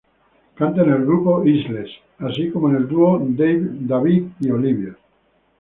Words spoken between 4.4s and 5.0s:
and Olivia".